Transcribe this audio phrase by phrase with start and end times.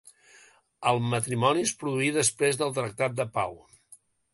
[0.93, 3.59] El matrimoni es produí després del tractat de pau.